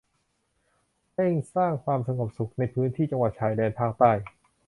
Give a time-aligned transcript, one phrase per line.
[1.13, 4.11] เร่งสร้างความสงบสุขในพื้นที่จังหวัดชายแดนภาคใต้